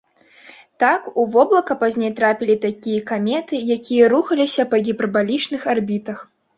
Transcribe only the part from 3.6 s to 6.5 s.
якія рухаліся па гіпербалічных арбітах.